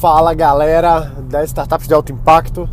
Fala 0.00 0.32
galera 0.32 1.12
das 1.28 1.50
startups 1.50 1.86
de 1.86 1.92
alto 1.92 2.10
impacto, 2.10 2.66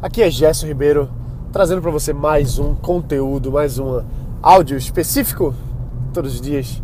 aqui 0.00 0.22
é 0.22 0.30
Gerson 0.30 0.66
Ribeiro 0.66 1.10
trazendo 1.52 1.82
para 1.82 1.90
você 1.90 2.10
mais 2.14 2.58
um 2.58 2.74
conteúdo, 2.74 3.52
mais 3.52 3.78
um 3.78 4.02
áudio 4.40 4.78
específico 4.78 5.54
todos 6.14 6.36
os 6.36 6.40
dias 6.40 6.82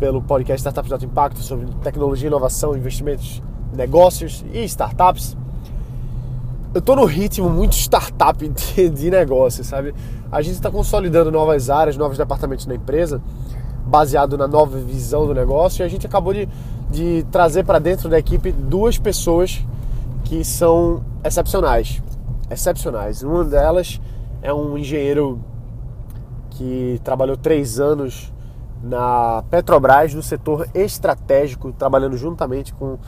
pelo 0.00 0.22
podcast 0.22 0.60
Startups 0.60 0.88
de 0.88 0.94
Alto 0.94 1.04
Impacto 1.04 1.42
sobre 1.42 1.66
tecnologia, 1.82 2.28
inovação, 2.28 2.74
investimentos, 2.74 3.42
negócios 3.74 4.42
e 4.54 4.64
startups. 4.64 5.36
Eu 6.72 6.78
estou 6.78 6.96
no 6.96 7.04
ritmo 7.04 7.50
muito 7.50 7.74
startup 7.74 8.40
de, 8.48 8.88
de 8.88 9.10
negócio, 9.10 9.62
sabe? 9.62 9.94
A 10.32 10.40
gente 10.40 10.54
está 10.54 10.70
consolidando 10.70 11.30
novas 11.30 11.68
áreas, 11.68 11.94
novos 11.98 12.16
departamentos 12.16 12.64
na 12.64 12.74
empresa, 12.74 13.20
baseado 13.86 14.38
na 14.38 14.48
nova 14.48 14.78
visão 14.78 15.26
do 15.26 15.34
negócio, 15.34 15.82
e 15.82 15.84
a 15.84 15.88
gente 15.88 16.06
acabou 16.06 16.32
de 16.32 16.48
de 16.90 17.24
trazer 17.30 17.64
para 17.64 17.78
dentro 17.78 18.08
da 18.08 18.18
equipe 18.18 18.52
duas 18.52 18.98
pessoas 18.98 19.64
que 20.24 20.44
são 20.44 21.04
excepcionais. 21.24 22.02
Excepcionais. 22.50 23.22
Uma 23.22 23.44
delas 23.44 24.00
é 24.42 24.52
um 24.52 24.78
engenheiro 24.78 25.40
que 26.50 27.00
trabalhou 27.04 27.36
três 27.36 27.78
anos 27.78 28.32
na 28.82 29.42
Petrobras, 29.50 30.14
no 30.14 30.22
setor 30.22 30.68
estratégico, 30.74 31.72
trabalhando 31.72 32.16
juntamente 32.16 32.72
com 32.72 32.98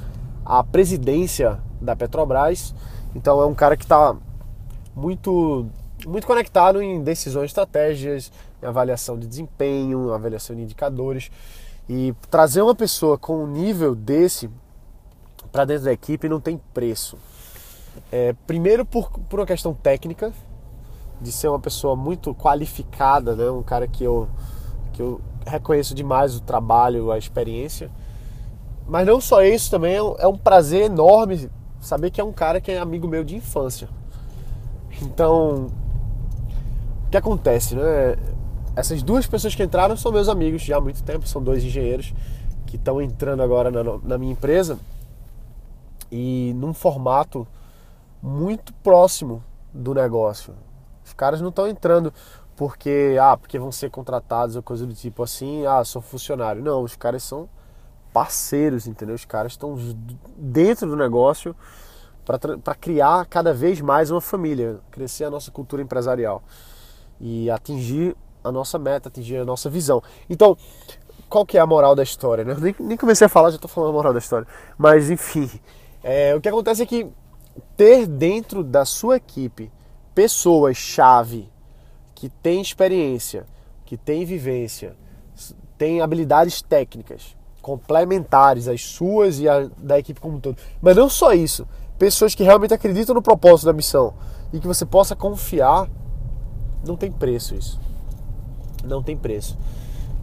a 0.45 0.65
presidência 0.65 1.59
da 1.81 1.95
Petrobras. 1.95 2.75
Então 3.15 3.41
é 3.41 3.47
um 3.47 3.55
cara 3.55 3.77
que 3.77 3.85
está 3.85 4.17
muito, 4.95 5.67
muito 6.07 6.27
conectado 6.27 6.83
em 6.83 7.03
decisões 7.03 7.47
estratégicas, 7.47 8.33
em 8.63 8.67
avaliação 8.67 9.19
de 9.19 9.27
desempenho, 9.27 10.13
avaliação 10.13 10.57
de 10.57 10.63
indicadores. 10.63 11.31
E 11.89 12.15
trazer 12.31 12.63
uma 12.63 12.75
pessoa 12.75 13.17
com 13.17 13.45
um 13.45 13.47
nível 13.47 13.95
desse 13.95 14.51
para 15.51 15.65
dentro 15.65 15.85
da 15.85 15.93
equipe 15.93 16.29
não 16.29 16.41
tem 16.41 16.61
preço. 16.75 17.17
É, 18.13 18.35
primeiro 18.47 18.85
por, 18.85 19.11
por 19.11 19.41
uma 19.41 19.47
questão 19.47 19.73
técnica, 19.73 20.33
de 21.21 21.33
ser 21.33 21.49
uma 21.49 21.59
pessoa 21.59 21.97
muito 21.97 22.35
qualificada, 22.35 23.35
né? 23.35 23.51
um 23.51 23.63
cara 23.63 23.89
que 23.89 24.05
eu, 24.05 24.29
que 24.93 25.03
eu 25.03 25.21
reconheço 25.47 25.95
demais 25.95 26.37
o 26.37 26.41
trabalho, 26.41 27.11
a 27.11 27.19
experiência. 27.19 27.91
Mas 28.87 29.07
não 29.07 29.21
só 29.21 29.43
isso, 29.43 29.71
também 29.71 29.95
é 29.95 30.03
um, 30.03 30.15
é 30.19 30.39
prazer 30.39 30.83
enorme 30.83 31.51
saber 31.81 32.11
que 32.11 32.21
é 32.21 32.25
um 32.25 32.33
cara 32.33 32.61
que 32.61 32.71
é 32.71 32.79
amigo 32.79 33.09
meu 33.09 33.25
de 33.25 33.37
infância. 33.37 33.89
Então, 35.03 35.67
o 37.07 37.11
que 37.11 37.17
acontece, 37.17 37.75
né? 37.75 38.17
Essas 38.79 39.03
duas 39.03 39.27
pessoas 39.27 39.57
que 39.57 39.63
entraram 39.65 39.97
são 39.97 40.13
meus 40.13 40.29
amigos 40.29 40.63
já 40.63 40.77
há 40.77 40.81
muito 40.81 41.03
tempo, 41.03 41.27
são 41.27 41.43
dois 41.43 41.65
engenheiros 41.65 42.15
que 42.65 42.77
estão 42.77 43.03
entrando 43.03 43.43
agora 43.43 43.73
na, 43.73 43.83
na 44.05 44.17
minha 44.17 44.31
empresa 44.31 44.79
e 46.13 46.53
num 46.55 46.73
formato 46.73 47.45
muito 48.23 48.73
próximo 48.75 49.43
do 49.75 49.93
negócio. 49.93 50.55
Os 51.05 51.13
caras 51.13 51.41
não 51.41 51.49
estão 51.49 51.67
entrando 51.67 52.15
porque 52.55 53.17
ah, 53.21 53.37
porque 53.37 53.59
vão 53.59 53.73
ser 53.73 53.91
contratados 53.91 54.55
ou 54.55 54.63
coisa 54.63 54.87
do 54.87 54.95
tipo 54.95 55.25
assim, 55.25 55.67
ah, 55.67 55.85
sou 55.85 56.01
funcionário. 56.01 56.63
Não, 56.63 56.81
os 56.81 56.95
caras 56.95 57.25
são 57.25 57.49
parceiros, 58.13 58.87
entendeu? 58.87 59.17
Os 59.17 59.25
caras 59.25 59.55
estão 59.55 59.77
dentro 60.37 60.89
do 60.89 60.95
negócio 60.95 61.53
para 62.25 62.77
criar 62.77 63.27
cada 63.27 63.53
vez 63.53 63.81
mais 63.81 64.13
uma 64.13 64.21
família, 64.21 64.79
crescer 64.89 65.25
a 65.25 65.31
nossa 65.31 65.51
cultura 65.51 65.83
empresarial 65.83 66.45
e 67.21 67.51
atingir 67.51 68.17
a 68.49 68.53
nossa 68.53 68.79
meta, 68.79 69.09
atingir 69.09 69.39
a 69.39 69.45
nossa 69.45 69.69
visão. 69.71 70.03
Então, 70.29 70.57
qual 71.29 71.45
que 71.45 71.59
é 71.59 71.61
a 71.61 71.67
moral 71.67 71.95
da 71.95 72.03
história? 72.03 72.45
Né? 72.45 72.57
Nem, 72.59 72.75
nem 72.81 72.97
comecei 72.97 73.27
a 73.27 73.29
falar, 73.29 73.51
já 73.51 73.57
estou 73.57 73.69
falando 73.69 73.91
a 73.91 73.93
moral 73.93 74.13
da 74.13 74.19
história. 74.19 74.47
Mas, 74.77 75.11
enfim, 75.11 75.49
é, 76.03 76.35
o 76.35 76.41
que 76.41 76.49
acontece 76.49 76.83
é 76.83 76.87
que 76.87 77.07
ter 77.77 78.07
dentro 78.07 78.65
da 78.65 78.85
sua 78.85 79.17
equipe 79.17 79.71
pessoas-chave 80.15 81.49
que 82.15 82.29
têm 82.29 82.61
experiência, 82.61 83.47
que 83.85 83.97
têm 83.97 84.25
vivência, 84.25 84.97
têm 85.77 86.01
habilidades 86.01 86.63
técnicas 86.63 87.37
complementares 87.61 88.67
às 88.67 88.83
suas 88.83 89.39
e 89.39 89.49
a, 89.49 89.69
da 89.77 89.99
equipe 89.99 90.21
como 90.21 90.39
um 90.39 90.41
todo. 90.41 90.57
Mas 90.81 90.97
não 90.97 91.09
só 91.09 91.33
isso, 91.33 91.69
pessoas 91.99 92.35
que 92.35 92.43
realmente 92.43 92.73
acreditam 92.73 93.15
no 93.15 93.23
propósito 93.23 93.67
da 93.67 93.73
missão 93.73 94.15
e 94.53 94.59
que 94.59 94.67
você 94.67 94.87
possa 94.87 95.15
confiar, 95.15 95.89
não 96.87 96.97
tem 96.97 97.13
preço 97.13 97.55
isso 97.55 97.88
não 98.85 99.03
tem 99.03 99.17
preço. 99.17 99.59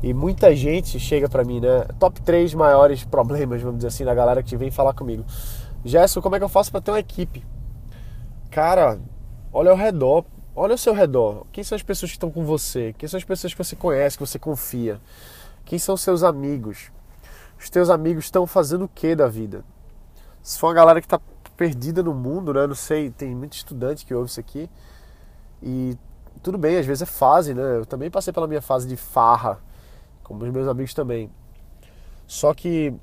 E 0.04 0.14
muita 0.14 0.56
gente 0.56 1.00
chega 1.00 1.28
para 1.28 1.44
mim, 1.44 1.60
né? 1.60 1.86
Top 2.00 2.22
3 2.22 2.54
maiores 2.54 3.04
problemas, 3.04 3.62
vamos 3.62 3.78
dizer 3.78 3.88
assim, 3.88 4.06
da 4.06 4.14
galera 4.14 4.44
que 4.44 4.56
vem 4.56 4.70
falar 4.70 4.94
comigo. 4.94 5.26
Gerson, 5.84 6.22
como 6.22 6.36
é 6.36 6.40
que 6.40 6.44
eu 6.44 6.50
faço 6.50 6.72
para 6.72 6.82
ter 6.82 6.92
uma 6.92 7.00
equipe? 7.00 7.44
Cara, 8.52 9.00
olha 9.52 9.72
ao 9.72 9.78
redor, 9.78 10.26
olha 10.56 10.74
ao 10.74 10.78
seu 10.78 10.94
redor. 10.94 11.46
Quem 11.52 11.64
são 11.64 11.76
as 11.76 11.84
pessoas 11.84 12.12
que 12.12 12.18
estão 12.18 12.32
com 12.32 12.44
você? 12.44 12.94
Quem 12.98 13.08
são 13.08 13.18
as 13.18 13.24
pessoas 13.24 13.54
que 13.54 13.64
você 13.64 13.76
conhece, 13.76 14.18
que 14.18 14.26
você 14.26 14.38
confia? 14.38 15.00
Quem 15.64 15.80
são 15.80 15.98
seus 15.98 16.24
amigos? 16.24 16.92
Os 17.60 17.70
teus 17.70 17.90
amigos 17.90 18.26
estão 18.26 18.46
fazendo 18.46 18.86
o 18.86 18.88
que 18.88 19.16
da 19.16 19.28
vida? 19.28 19.64
Se 20.42 20.60
for 20.60 20.68
uma 20.68 20.74
galera 20.74 21.02
que 21.02 21.08
está 21.08 21.20
perdida 21.58 22.04
no 22.04 22.14
mundo, 22.14 22.54
né? 22.54 22.68
Não 22.68 22.76
sei, 22.76 23.10
tem 23.10 23.34
muito 23.34 23.54
estudante 23.54 24.06
que 24.06 24.14
ouve 24.14 24.30
isso 24.30 24.40
aqui 24.40 24.70
e 25.64 25.98
tudo 26.41 26.57
bem, 26.57 26.78
às 26.78 26.85
vezes 26.85 27.01
é 27.01 27.06
fase, 27.06 27.53
né? 27.53 27.78
Eu 27.78 27.85
também 27.85 28.09
passei 28.09 28.31
pela 28.31 28.47
minha 28.47 28.62
fase 28.62 28.88
de 28.88 28.96
farra, 28.96 29.59
como 30.23 30.44
os 30.44 30.51
meus 30.51 30.68
amigos 30.68 30.94
também. 30.94 31.29
Só 32.28 32.53
que 32.53 32.94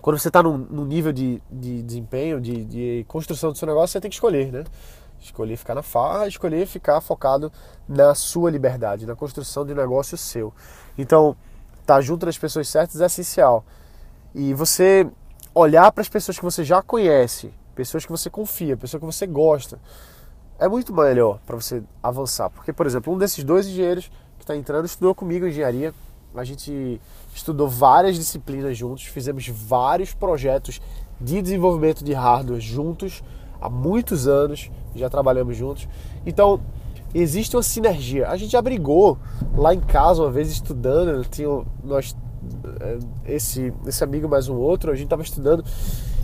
quando 0.00 0.18
você 0.18 0.28
está 0.28 0.42
num, 0.42 0.56
num, 0.56 0.84
nível 0.84 1.12
de, 1.12 1.42
de 1.50 1.82
desempenho, 1.82 2.40
de, 2.40 2.64
de, 2.64 3.04
construção 3.08 3.50
do 3.50 3.58
seu 3.58 3.66
negócio, 3.66 3.92
você 3.92 4.00
tem 4.00 4.10
que 4.10 4.16
escolher, 4.16 4.52
né? 4.52 4.64
Escolher 5.20 5.56
ficar 5.56 5.74
na 5.74 5.82
farra, 5.82 6.28
escolher 6.28 6.66
ficar 6.66 7.00
focado 7.00 7.50
na 7.88 8.14
sua 8.14 8.50
liberdade, 8.50 9.06
na 9.06 9.16
construção 9.16 9.64
de 9.64 9.72
um 9.72 9.76
negócio 9.76 10.16
seu. 10.16 10.52
Então, 10.96 11.36
estar 11.80 11.94
tá 11.96 12.00
junto 12.00 12.26
das 12.26 12.38
pessoas 12.38 12.68
certas 12.68 13.00
é 13.00 13.06
essencial. 13.06 13.64
E 14.34 14.52
você 14.54 15.08
olhar 15.54 15.90
para 15.90 16.02
as 16.02 16.08
pessoas 16.08 16.38
que 16.38 16.44
você 16.44 16.62
já 16.62 16.82
conhece, 16.82 17.52
pessoas 17.74 18.04
que 18.04 18.12
você 18.12 18.28
confia, 18.28 18.76
pessoas 18.76 19.00
que 19.00 19.06
você 19.06 19.26
gosta, 19.26 19.80
é 20.58 20.68
muito 20.68 20.94
melhor 20.94 21.38
para 21.46 21.56
você 21.56 21.82
avançar. 22.02 22.50
Porque, 22.50 22.72
por 22.72 22.86
exemplo, 22.86 23.12
um 23.12 23.18
desses 23.18 23.44
dois 23.44 23.66
engenheiros 23.66 24.10
que 24.38 24.44
está 24.44 24.56
entrando 24.56 24.86
estudou 24.86 25.14
comigo 25.14 25.46
engenharia. 25.46 25.92
A 26.34 26.44
gente 26.44 27.00
estudou 27.34 27.68
várias 27.68 28.16
disciplinas 28.16 28.76
juntos, 28.76 29.04
fizemos 29.04 29.48
vários 29.48 30.12
projetos 30.12 30.80
de 31.20 31.40
desenvolvimento 31.40 32.04
de 32.04 32.12
hardware 32.12 32.60
juntos 32.60 33.22
há 33.60 33.70
muitos 33.70 34.28
anos, 34.28 34.70
já 34.94 35.08
trabalhamos 35.08 35.56
juntos. 35.56 35.88
Então, 36.26 36.60
existe 37.14 37.56
uma 37.56 37.62
sinergia. 37.62 38.28
A 38.28 38.36
gente 38.36 38.52
já 38.52 38.60
brigou 38.60 39.18
lá 39.54 39.74
em 39.74 39.80
casa 39.80 40.22
uma 40.22 40.30
vez 40.30 40.50
estudando, 40.50 41.24
tinha 41.24 41.48
nós 41.82 42.14
eh, 42.80 42.98
esse 43.24 43.72
esse 43.86 44.04
amigo 44.04 44.28
mais 44.28 44.48
um 44.48 44.56
outro, 44.56 44.90
a 44.90 44.94
gente 44.94 45.06
estava 45.06 45.22
estudando 45.22 45.64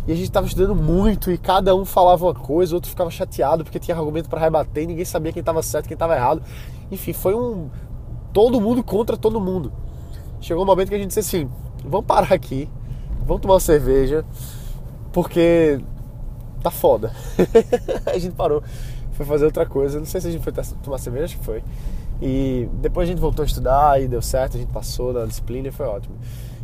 e 0.07 0.13
a 0.13 0.15
gente 0.15 0.27
estava 0.27 0.47
estudando 0.47 0.75
muito 0.75 1.31
e 1.31 1.39
cada 1.39 1.75
um 1.77 1.85
falava 1.85 2.27
uma 2.27 2.35
coisa, 2.35 2.73
o 2.73 2.77
outro 2.77 2.91
ficava 2.91 3.11
chateado 3.11 3.63
porque 3.63 3.79
tinha 3.79 3.97
argumento 3.97 4.29
para 4.29 4.41
rebater, 4.41 4.87
ninguém 4.87 5.05
sabia 5.05 5.33
quem 5.33 5.41
estava 5.41 5.63
certo, 5.63 5.87
quem 5.87 5.95
estava 5.95 6.17
errado. 6.17 6.43
Enfim, 6.91 7.13
foi 7.13 7.35
um 7.35 7.71
todo 8.33 8.61
mundo 8.61 8.83
contra 8.83 9.17
todo 9.17 9.41
mundo. 9.41 9.73
Chegou 10.41 10.65
um 10.65 10.67
momento 10.67 10.89
que 10.89 10.95
a 10.97 10.99
gente 10.99 11.09
disse 11.09 11.21
assim: 11.21 11.49
"Vamos 11.85 12.07
parar 12.07 12.33
aqui, 12.33 12.69
vamos 13.25 13.43
tomar 13.43 13.55
uma 13.55 13.61
cerveja, 13.61 14.25
porque 15.13 15.81
tá 16.63 16.71
foda". 16.71 17.13
a 18.07 18.19
gente 18.19 18.35
parou, 18.35 18.61
foi 19.13 19.25
fazer 19.25 19.45
outra 19.45 19.65
coisa, 19.65 20.01
não 20.01 20.07
sei 20.07 20.21
se 20.21 20.29
a 20.29 20.31
gente 20.33 20.43
foi 20.43 20.53
tomar 20.83 20.99
cerveja, 20.99 21.27
acho 21.27 21.39
que 21.39 21.45
foi. 21.45 21.63
E 22.21 22.69
depois 22.75 23.09
a 23.09 23.11
gente 23.11 23.21
voltou 23.21 23.45
a 23.45 23.47
estudar 23.47 24.03
e 24.03 24.09
deu 24.09 24.23
certo, 24.23 24.57
a 24.57 24.61
gente 24.61 24.73
passou 24.73 25.13
na 25.13 25.27
disciplina 25.27 25.69
e 25.69 25.71
foi 25.71 25.87
ótimo. 25.87 26.17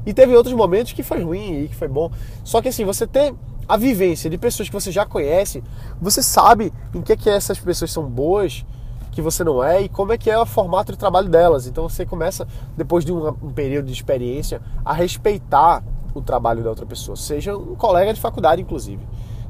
E 0.06 0.12
teve 0.14 0.34
outros 0.34 0.54
momentos 0.54 0.92
que 0.92 1.03
foi 1.03 1.22
ruim 1.22 1.64
e 1.64 1.69
que 1.69 1.75
foi 1.75 1.88
bom. 1.88 2.10
Só 2.44 2.62
que 2.62 2.69
assim, 2.69 2.84
você 2.84 3.06
ter 3.06 3.34
a 3.69 3.76
vivência 3.76 4.30
de 4.30 4.39
pessoas 4.39 4.68
que 4.68 4.74
você 4.74 4.91
já 4.91 5.04
conhece, 5.04 5.62
você 6.00 6.22
sabe 6.22 6.72
em 6.95 7.03
que, 7.03 7.16
que 7.16 7.28
essas 7.28 7.59
pessoas 7.59 7.91
são 7.91 8.04
boas, 8.04 8.65
que 9.12 9.21
você 9.21 9.45
não 9.45 9.62
é, 9.62 9.83
e 9.83 9.89
como 9.89 10.12
é 10.12 10.18
que 10.18 10.30
é 10.30 10.39
o 10.39 10.47
formato 10.47 10.92
de 10.92 10.98
trabalho 10.98 11.28
delas. 11.28 11.66
Então 11.66 11.89
você 11.89 12.06
começa, 12.06 12.47
depois 12.77 13.04
de 13.04 13.12
um, 13.12 13.28
um 13.28 13.53
período 13.53 13.86
de 13.86 13.92
experiência, 13.92 14.62
a 14.84 14.95
respeitar 14.95 15.83
o 16.15 16.22
trabalho 16.22 16.62
da 16.62 16.71
outra 16.71 16.86
pessoa, 16.86 17.16
seja 17.16 17.56
um 17.56 17.74
colega 17.74 18.15
de 18.15 18.21
faculdade, 18.21 18.62
inclusive. 18.62 19.06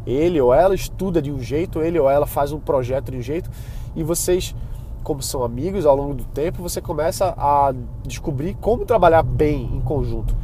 Ele 0.07 0.41
ou 0.41 0.53
ela 0.53 0.75
estuda 0.75 1.21
de 1.21 1.31
um 1.31 1.41
jeito, 1.41 1.81
ele 1.81 1.99
ou 1.99 2.11
ela 2.11 2.27
faz 2.27 2.51
um 2.51 2.59
projeto 2.59 3.11
de 3.11 3.19
um 3.19 3.23
jeito, 3.23 3.51
e 3.95 4.03
vocês 4.03 4.55
como 5.09 5.23
são 5.23 5.43
amigos 5.43 5.87
ao 5.87 5.97
longo 5.97 6.13
do 6.13 6.25
tempo, 6.25 6.63
você 6.63 6.83
começa 6.83 7.35
a 7.39 7.73
descobrir 8.05 8.55
como 8.61 8.85
trabalhar 8.85 9.23
bem 9.23 9.65
em 9.75 9.81
conjunto. 9.81 10.37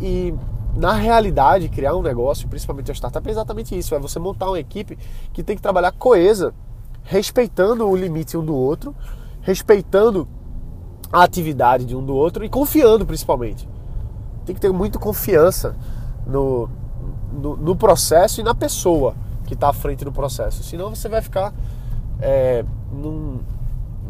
E 0.00 0.34
na 0.74 0.94
realidade, 0.94 1.68
criar 1.68 1.94
um 1.94 2.02
negócio, 2.02 2.48
principalmente 2.48 2.90
a 2.90 2.94
startup, 2.94 3.28
é 3.28 3.30
exatamente 3.30 3.78
isso: 3.78 3.94
é 3.94 3.98
você 4.00 4.18
montar 4.18 4.48
uma 4.48 4.58
equipe 4.58 4.98
que 5.32 5.44
tem 5.44 5.54
que 5.54 5.62
trabalhar 5.62 5.92
coesa, 5.92 6.52
respeitando 7.04 7.88
o 7.88 7.94
limite 7.94 8.36
um 8.36 8.44
do 8.44 8.52
outro, 8.52 8.92
respeitando 9.40 10.26
a 11.12 11.22
atividade 11.22 11.84
de 11.84 11.94
um 11.94 12.04
do 12.04 12.16
outro 12.16 12.44
e 12.44 12.48
confiando 12.48 13.06
principalmente. 13.06 13.68
Tem 14.44 14.56
que 14.56 14.60
ter 14.60 14.72
muita 14.72 14.98
confiança 14.98 15.76
no, 16.26 16.68
no, 17.32 17.56
no 17.56 17.76
processo 17.76 18.40
e 18.40 18.42
na 18.42 18.56
pessoa 18.56 19.14
que 19.46 19.54
está 19.54 19.68
à 19.68 19.72
frente 19.72 20.04
do 20.04 20.10
processo. 20.10 20.64
Senão 20.64 20.90
você 20.90 21.08
vai 21.08 21.22
ficar 21.22 21.54
é, 22.20 22.64
num, 22.92 23.38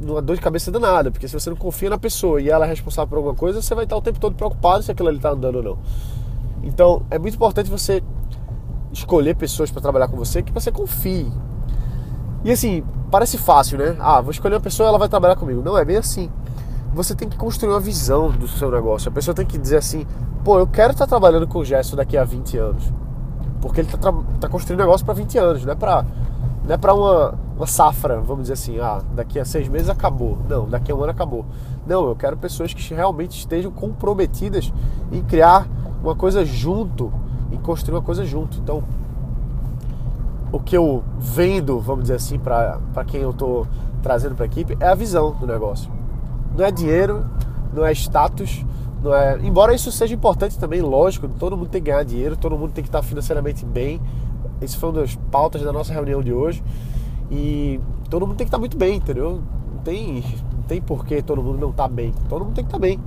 numa 0.01 0.21
dor 0.21 0.37
de 0.37 0.43
cabeça 0.43 0.71
danada, 0.71 1.11
porque 1.11 1.27
se 1.29 1.39
você 1.39 1.51
não 1.51 1.57
confia 1.57 1.91
na 1.91 1.99
pessoa 1.99 2.41
e 2.41 2.51
ela 2.51 2.67
é 2.67 2.69
responsável 2.69 3.09
por 3.09 3.17
alguma 3.17 3.35
coisa, 3.35 3.63
você 3.63 3.75
vai 3.75 3.85
estar 3.85 3.97
o 3.97 4.03
tempo 4.03 4.19
todo 4.19 4.35
preocupado 4.35 4.83
se 4.83 4.91
aquilo 4.91 5.09
ali 5.09 5.19
está 5.19 5.31
andando 5.31 5.57
ou 5.57 5.63
não. 5.63 5.79
Então 6.63 7.03
é 7.11 7.19
muito 7.19 7.35
importante 7.35 7.71
você 7.71 8.03
escolher 8.93 9.35
pessoas 9.37 9.71
para 9.71 9.83
trabalhar 9.83 10.09
com 10.09 10.17
você 10.17 10.43
que 10.43 10.53
você 10.53 10.71
confie. 10.71 11.31
E 12.45 12.51
assim, 12.51 12.85
parece 13.11 13.39
fácil, 13.39 13.79
né? 13.79 13.97
Ah, 13.99 14.21
vou 14.21 14.31
escolher 14.31 14.55
uma 14.55 14.61
pessoa, 14.61 14.89
ela 14.89 14.99
vai 14.99 15.09
trabalhar 15.09 15.37
comigo. 15.37 15.63
Não 15.63 15.77
é 15.77 15.85
bem 15.85 15.97
assim. 15.97 16.31
Você 16.95 17.15
tem 17.15 17.29
que 17.29 17.37
construir 17.37 17.73
uma 17.73 17.81
visão 17.81 18.31
do 18.31 18.47
seu 18.47 18.71
negócio. 18.71 19.09
A 19.09 19.13
pessoa 19.13 19.35
tem 19.35 19.45
que 19.45 19.59
dizer 19.59 19.79
assim: 19.79 20.07
pô, 20.45 20.59
eu 20.59 20.67
quero 20.67 20.93
estar 20.93 21.07
trabalhando 21.07 21.47
com 21.47 21.59
o 21.59 21.65
Gesso 21.65 21.97
daqui 21.97 22.17
a 22.17 22.25
20 22.25 22.57
anos. 22.57 22.93
Porque 23.61 23.81
ele 23.81 23.89
está 23.89 24.13
tá 24.41 24.49
construindo 24.49 24.81
negócio 24.81 25.05
para 25.05 25.15
20 25.15 25.39
anos, 25.39 25.65
não 25.65 25.73
é 25.73 25.77
para 25.77 26.05
não 26.67 26.75
é 26.75 26.79
para 26.79 26.95
uma, 26.95 27.35
uma 27.57 27.67
safra, 27.67 28.21
vamos 28.21 28.45
dizer 28.45 28.55
assim, 28.55 28.81
ah, 28.81 29.03
daqui 29.15 29.39
a 29.39 29.45
seis 29.45 29.69
meses 29.69 29.91
acabou. 29.91 30.39
Não, 30.49 30.67
daqui 30.67 30.91
a 30.91 30.95
um 30.95 31.03
ano 31.03 31.11
acabou. 31.11 31.45
Não, 31.87 32.09
eu 32.09 32.17
quero 32.17 32.37
pessoas 32.37 32.73
que 32.73 32.95
realmente 32.95 33.39
estejam 33.39 33.71
comprometidas 33.71 34.73
em 35.13 35.23
criar 35.23 35.69
uma 36.03 36.15
coisa 36.15 36.45
junto, 36.45 37.13
em 37.53 37.59
construir 37.59 37.97
uma 37.97 38.03
coisa 38.03 38.25
junto. 38.25 38.59
Então, 38.59 38.83
o 40.51 40.59
que 40.59 40.77
eu 40.77 41.05
vendo, 41.19 41.81
vamos 41.81 42.05
dizer 42.05 42.15
assim, 42.15 42.39
para 42.39 42.79
quem 43.07 43.21
eu 43.21 43.31
estou 43.31 43.67
trazendo 44.03 44.35
para 44.35 44.45
a 44.45 44.47
equipe, 44.47 44.77
é 44.81 44.89
a 44.89 44.95
visão 44.95 45.33
do 45.33 45.47
negócio. 45.47 45.91
Não 46.57 46.65
é 46.65 46.71
dinheiro, 46.71 47.27
não 47.75 47.85
é 47.85 47.93
status, 47.93 48.65
não 49.03 49.15
é. 49.15 49.39
Embora 49.43 49.75
isso 49.75 49.93
seja 49.93 50.15
importante 50.15 50.59
também, 50.59 50.81
lógico, 50.81 51.29
todo 51.29 51.57
mundo 51.57 51.69
tem 51.69 51.83
que 51.83 51.91
ganhar 51.91 52.05
dinheiro, 52.05 52.37
todo 52.37 52.57
mundo 52.57 52.73
tem 52.73 52.83
que 52.83 52.89
estar 52.89 53.03
financeiramente 53.03 53.67
bem. 53.67 54.01
Isso 54.65 54.79
foi 54.79 54.91
uma 54.91 55.01
das 55.01 55.15
pautas 55.31 55.63
da 55.63 55.73
nossa 55.73 55.93
reunião 55.93 56.23
de 56.23 56.33
hoje. 56.33 56.63
E 57.31 57.81
todo 58.11 58.27
mundo 58.27 58.37
tem 58.37 58.47
que 58.47 58.49
estar 58.49 58.59
muito 58.59 58.77
bem, 58.77 58.97
entendeu? 58.97 59.43
Não 59.75 59.83
tem, 59.83 60.25
não 60.55 60.63
tem 60.63 60.81
porquê 60.81 61.23
todo 61.23 61.43
mundo 61.43 61.59
não 61.59 61.71
estar 61.71 61.89
bem. 61.89 62.13
Todo 62.29 62.45
mundo 62.45 62.55
tem 62.55 62.65
que 62.65 62.69
estar 62.69 62.79
bem. 62.79 63.01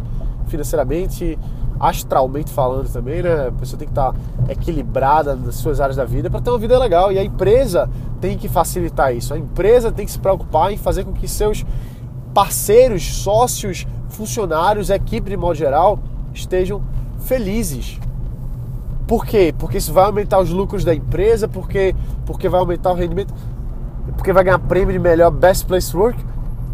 Financeiramente, 0.47 1.37
astralmente 1.79 2.51
falando 2.51 2.91
também, 2.91 3.21
né? 3.21 3.47
A 3.47 3.51
pessoa 3.51 3.77
tem 3.77 3.87
que 3.87 3.91
estar 3.91 4.15
equilibrada 4.49 5.35
nas 5.35 5.55
suas 5.55 5.79
áreas 5.79 5.97
da 5.97 6.05
vida 6.05 6.29
para 6.29 6.41
ter 6.41 6.49
uma 6.49 6.59
vida 6.59 6.77
legal. 6.77 7.11
E 7.11 7.19
a 7.19 7.23
empresa 7.23 7.89
tem 8.19 8.37
que 8.37 8.47
facilitar 8.47 9.15
isso. 9.15 9.33
A 9.33 9.37
empresa 9.37 9.91
tem 9.91 10.05
que 10.05 10.11
se 10.11 10.19
preocupar 10.19 10.71
em 10.71 10.77
fazer 10.77 11.03
com 11.03 11.13
que 11.13 11.27
seus 11.27 11.65
parceiros, 12.33 13.03
sócios, 13.03 13.85
funcionários, 14.09 14.89
equipe 14.89 15.29
de 15.29 15.37
modo 15.37 15.55
geral 15.55 15.99
estejam 16.33 16.81
felizes. 17.19 17.99
Por 19.07 19.25
quê? 19.25 19.55
Porque 19.57 19.77
isso 19.77 19.93
vai 19.93 20.03
aumentar 20.03 20.39
os 20.39 20.49
lucros 20.49 20.83
da 20.83 20.93
empresa, 20.93 21.47
porque, 21.47 21.95
porque 22.25 22.49
vai 22.49 22.59
aumentar 22.59 22.91
o 22.91 22.93
rendimento, 22.93 23.33
porque 24.17 24.33
vai 24.33 24.43
ganhar 24.43 24.59
prêmio 24.59 24.91
de 24.91 24.99
melhor 24.99 25.31
Best 25.31 25.65
Place 25.65 25.89
to 25.89 25.97
Work? 25.97 26.23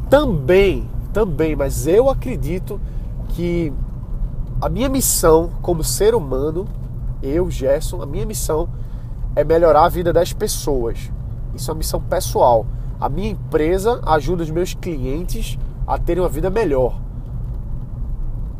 Também, 0.09 0.89
também, 1.13 1.55
mas 1.55 1.85
eu 1.85 2.09
acredito 2.09 2.81
que 3.29 3.71
a 4.59 4.67
minha 4.67 4.89
missão 4.89 5.51
como 5.61 5.83
ser 5.83 6.15
humano, 6.15 6.65
eu, 7.21 7.51
Gerson, 7.51 8.01
a 8.01 8.05
minha 8.05 8.25
missão 8.25 8.67
é 9.35 9.43
melhorar 9.43 9.85
a 9.85 9.89
vida 9.89 10.11
das 10.11 10.33
pessoas. 10.33 11.11
Isso 11.53 11.69
é 11.69 11.73
uma 11.73 11.77
missão 11.77 12.01
pessoal. 12.01 12.65
A 12.99 13.09
minha 13.09 13.29
empresa 13.29 14.01
ajuda 14.05 14.43
os 14.43 14.49
meus 14.49 14.73
clientes 14.73 15.57
a 15.85 15.99
terem 15.99 16.23
uma 16.23 16.29
vida 16.29 16.49
melhor. 16.49 16.99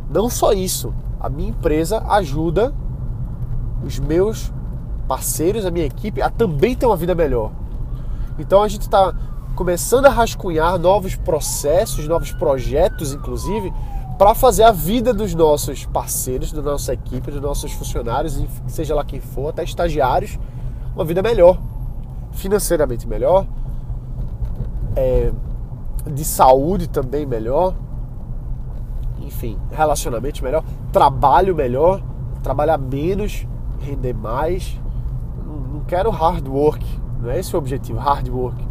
Não 0.09 0.29
só 0.29 0.53
isso, 0.53 0.93
a 1.19 1.27
minha 1.27 1.49
empresa 1.49 2.03
ajuda 2.07 2.73
os 3.83 3.99
meus 3.99 4.51
parceiros, 5.07 5.65
a 5.65 5.71
minha 5.71 5.85
equipe, 5.85 6.21
a 6.21 6.29
também 6.29 6.75
ter 6.75 6.85
uma 6.85 6.95
vida 6.95 7.13
melhor. 7.13 7.51
Então 8.39 8.63
a 8.63 8.67
gente 8.67 8.83
está 8.83 9.13
começando 9.55 10.05
a 10.07 10.09
rascunhar 10.09 10.79
novos 10.79 11.15
processos, 11.15 12.07
novos 12.07 12.31
projetos, 12.31 13.13
inclusive, 13.13 13.71
para 14.17 14.33
fazer 14.33 14.63
a 14.63 14.71
vida 14.71 15.13
dos 15.13 15.35
nossos 15.35 15.85
parceiros, 15.85 16.51
da 16.51 16.61
nossa 16.61 16.93
equipe, 16.93 17.31
dos 17.31 17.41
nossos 17.41 17.71
funcionários, 17.73 18.43
seja 18.67 18.95
lá 18.95 19.03
quem 19.03 19.19
for, 19.19 19.49
até 19.49 19.63
estagiários, 19.63 20.39
uma 20.95 21.03
vida 21.05 21.21
melhor, 21.21 21.59
financeiramente 22.31 23.07
melhor, 23.07 23.45
é, 24.95 25.31
de 26.09 26.23
saúde 26.23 26.87
também 26.87 27.25
melhor, 27.25 27.75
enfim, 29.21 29.57
relacionamento 29.71 30.43
melhor, 30.43 30.63
trabalho 30.91 31.55
melhor, 31.55 32.01
trabalhar 32.41 32.77
menos 32.77 33.47
render 33.83 34.13
mais. 34.13 34.79
Não, 35.45 35.81
quero 35.81 36.09
hard 36.09 36.47
work, 36.47 36.85
não 37.21 37.29
é 37.29 37.39
esse 37.39 37.55
o 37.55 37.59
objetivo, 37.59 37.99
hard 37.99 38.27
work. 38.29 38.63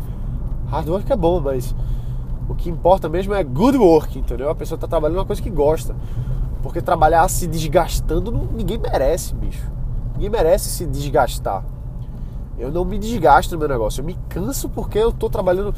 Hard 0.68 0.88
work 0.88 1.12
é 1.12 1.16
bom, 1.16 1.40
mas 1.40 1.74
o 2.48 2.54
que 2.54 2.70
importa 2.70 3.08
mesmo 3.08 3.34
é 3.34 3.44
good 3.44 3.76
work, 3.76 4.18
entendeu? 4.18 4.50
A 4.50 4.54
pessoa 4.54 4.76
está 4.76 4.86
trabalhando 4.88 5.18
uma 5.18 5.24
coisa 5.24 5.40
que 5.40 5.50
gosta. 5.50 5.94
Porque 6.62 6.80
trabalhar 6.80 7.28
se 7.28 7.46
desgastando, 7.46 8.30
ninguém 8.52 8.78
merece, 8.78 9.34
bicho. 9.34 9.70
Ninguém 10.14 10.30
merece 10.30 10.70
se 10.70 10.86
desgastar. 10.86 11.64
Eu 12.58 12.70
não 12.70 12.84
me 12.84 12.98
desgasto 12.98 13.54
no 13.54 13.58
meu 13.58 13.68
negócio, 13.68 14.00
eu 14.00 14.04
me 14.04 14.16
canso 14.28 14.68
porque 14.68 14.98
eu 14.98 15.10
estou 15.10 15.28
trabalhando 15.28 15.74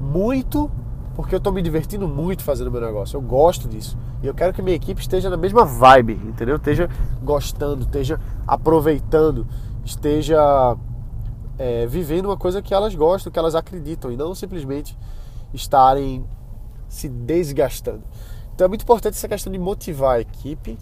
muito 0.00 0.70
porque 1.14 1.34
eu 1.34 1.38
estou 1.38 1.52
me 1.52 1.60
divertindo 1.60 2.08
muito 2.08 2.42
fazendo 2.42 2.70
meu 2.70 2.80
negócio. 2.80 3.16
Eu 3.16 3.22
gosto 3.22 3.68
disso. 3.68 3.98
E 4.22 4.26
eu 4.26 4.34
quero 4.34 4.52
que 4.52 4.62
minha 4.62 4.76
equipe 4.76 5.00
esteja 5.00 5.28
na 5.28 5.36
mesma 5.36 5.64
vibe, 5.64 6.14
entendeu? 6.14 6.56
Esteja 6.56 6.88
gostando, 7.22 7.82
esteja 7.82 8.20
aproveitando, 8.46 9.46
esteja 9.84 10.76
é, 11.58 11.86
vivendo 11.86 12.26
uma 12.26 12.36
coisa 12.36 12.62
que 12.62 12.72
elas 12.72 12.94
gostam, 12.94 13.30
que 13.30 13.38
elas 13.38 13.54
acreditam 13.54 14.10
e 14.10 14.16
não 14.16 14.34
simplesmente 14.34 14.96
estarem 15.52 16.24
se 16.88 17.08
desgastando. 17.08 18.02
Então 18.54 18.64
é 18.64 18.68
muito 18.68 18.82
importante 18.82 19.14
essa 19.14 19.28
questão 19.28 19.52
de 19.52 19.58
motivar 19.58 20.16
a 20.16 20.20
equipe. 20.20 20.78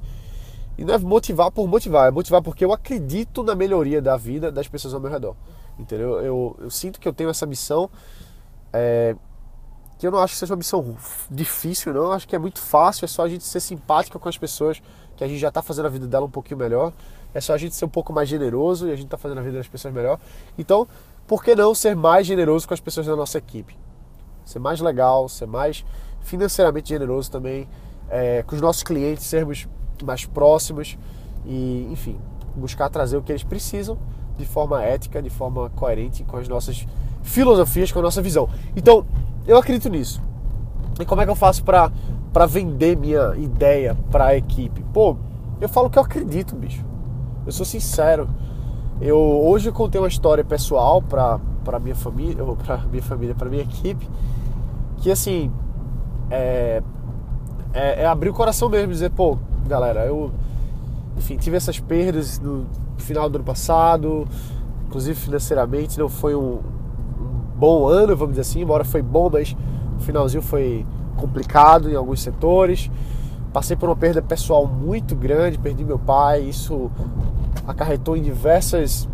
E 0.78 0.84
não 0.84 0.94
é 0.94 0.98
motivar 0.98 1.50
por 1.50 1.68
motivar, 1.68 2.08
é 2.08 2.10
motivar 2.10 2.40
porque 2.40 2.64
eu 2.64 2.72
acredito 2.72 3.42
na 3.42 3.54
melhoria 3.54 4.00
da 4.00 4.16
vida 4.16 4.50
das 4.50 4.66
pessoas 4.66 4.94
ao 4.94 5.00
meu 5.00 5.10
redor. 5.10 5.34
Entendeu? 5.78 6.20
Eu, 6.20 6.56
eu 6.58 6.70
sinto 6.70 7.00
que 7.00 7.06
eu 7.06 7.12
tenho 7.12 7.30
essa 7.30 7.46
missão. 7.46 7.90
É, 8.72 9.14
que 10.00 10.06
eu 10.06 10.10
não 10.10 10.18
acho 10.18 10.32
que 10.32 10.38
seja 10.38 10.54
uma 10.54 10.56
missão 10.56 10.96
difícil, 11.30 11.92
não. 11.92 12.04
Eu 12.04 12.12
acho 12.12 12.26
que 12.26 12.34
é 12.34 12.38
muito 12.38 12.58
fácil, 12.58 13.04
é 13.04 13.08
só 13.08 13.22
a 13.22 13.28
gente 13.28 13.44
ser 13.44 13.60
simpática 13.60 14.18
com 14.18 14.30
as 14.30 14.38
pessoas, 14.38 14.80
que 15.14 15.22
a 15.22 15.28
gente 15.28 15.38
já 15.38 15.48
está 15.48 15.60
fazendo 15.60 15.84
a 15.84 15.88
vida 15.90 16.06
dela 16.06 16.24
um 16.24 16.30
pouquinho 16.30 16.56
melhor. 16.56 16.90
É 17.34 17.40
só 17.40 17.52
a 17.52 17.58
gente 17.58 17.74
ser 17.74 17.84
um 17.84 17.90
pouco 17.90 18.10
mais 18.10 18.26
generoso 18.26 18.88
e 18.88 18.92
a 18.92 18.96
gente 18.96 19.04
está 19.04 19.18
fazendo 19.18 19.38
a 19.38 19.42
vida 19.42 19.58
das 19.58 19.68
pessoas 19.68 19.92
melhor. 19.92 20.18
Então, 20.56 20.88
por 21.26 21.44
que 21.44 21.54
não 21.54 21.74
ser 21.74 21.94
mais 21.94 22.26
generoso 22.26 22.66
com 22.66 22.72
as 22.72 22.80
pessoas 22.80 23.06
da 23.06 23.14
nossa 23.14 23.36
equipe? 23.36 23.76
Ser 24.46 24.58
mais 24.58 24.80
legal, 24.80 25.28
ser 25.28 25.46
mais 25.46 25.84
financeiramente 26.22 26.88
generoso 26.88 27.30
também, 27.30 27.68
é, 28.08 28.42
com 28.42 28.54
os 28.54 28.60
nossos 28.62 28.82
clientes, 28.82 29.26
sermos 29.26 29.68
mais 30.02 30.24
próximos 30.24 30.96
e, 31.44 31.86
enfim, 31.92 32.18
buscar 32.56 32.88
trazer 32.88 33.18
o 33.18 33.22
que 33.22 33.32
eles 33.32 33.44
precisam 33.44 33.98
de 34.38 34.46
forma 34.46 34.82
ética, 34.82 35.20
de 35.20 35.28
forma 35.28 35.68
coerente 35.76 36.24
com 36.24 36.38
as 36.38 36.48
nossas 36.48 36.86
filosofias, 37.22 37.92
com 37.92 37.98
a 37.98 38.02
nossa 38.02 38.22
visão. 38.22 38.48
Então, 38.74 39.04
eu 39.46 39.56
acredito 39.56 39.88
nisso. 39.88 40.20
E 40.98 41.04
como 41.04 41.22
é 41.22 41.24
que 41.24 41.30
eu 41.30 41.36
faço 41.36 41.64
para 41.64 42.46
vender 42.46 42.96
minha 42.96 43.34
ideia 43.36 43.96
para 44.10 44.26
a 44.26 44.36
equipe? 44.36 44.84
Pô, 44.92 45.16
eu 45.60 45.68
falo 45.68 45.88
que 45.88 45.98
eu 45.98 46.02
acredito, 46.02 46.54
bicho. 46.54 46.84
Eu 47.46 47.52
sou 47.52 47.64
sincero. 47.64 48.28
Eu 49.00 49.18
hoje 49.18 49.68
eu 49.68 49.72
contei 49.72 50.00
uma 50.00 50.08
história 50.08 50.44
pessoal 50.44 51.00
para 51.00 51.40
para 51.64 51.78
minha 51.78 51.94
família, 51.94 52.42
ou 52.42 52.56
para 52.56 52.78
minha 52.78 53.02
família, 53.02 53.34
para 53.34 53.48
minha 53.48 53.62
equipe, 53.62 54.08
que 54.96 55.10
assim 55.10 55.52
é, 56.30 56.82
é, 57.72 58.02
é, 58.02 58.06
abrir 58.06 58.30
o 58.30 58.32
coração 58.32 58.68
mesmo, 58.68 58.92
dizer, 58.92 59.10
pô, 59.10 59.38
galera, 59.66 60.06
eu 60.06 60.32
enfim, 61.16 61.36
tive 61.36 61.56
essas 61.56 61.78
perdas 61.78 62.38
no 62.38 62.66
final 62.96 63.28
do 63.28 63.36
ano 63.36 63.44
passado, 63.44 64.26
inclusive 64.86 65.18
financeiramente, 65.18 65.98
não 65.98 66.08
foi 66.08 66.34
um, 66.34 66.60
bom 67.60 67.86
ano, 67.86 68.16
vamos 68.16 68.32
dizer 68.32 68.40
assim, 68.40 68.62
embora 68.62 68.84
foi 68.84 69.02
bom, 69.02 69.28
mas 69.30 69.54
o 69.98 70.00
finalzinho 70.00 70.42
foi 70.42 70.86
complicado 71.16 71.90
em 71.90 71.94
alguns 71.94 72.22
setores. 72.22 72.90
Passei 73.52 73.76
por 73.76 73.90
uma 73.90 73.96
perda 73.96 74.22
pessoal 74.22 74.66
muito 74.66 75.14
grande, 75.14 75.58
perdi 75.58 75.84
meu 75.84 75.98
pai, 75.98 76.40
isso 76.40 76.90
acarretou 77.66 78.16
em 78.16 78.22
diversas 78.22 79.06